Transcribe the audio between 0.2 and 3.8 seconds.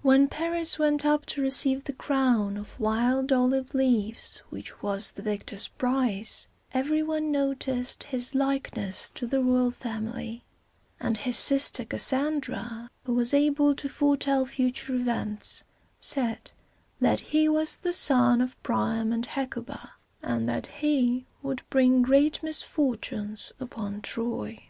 Paris went up to receive the crown of wild olive